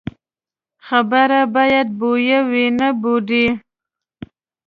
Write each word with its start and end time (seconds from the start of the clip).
خبره 0.87 1.41
باید 1.55 1.87
بویه 1.99 2.39
وي، 2.49 2.65
نه 2.79 2.89
بوډۍ. 3.01 3.47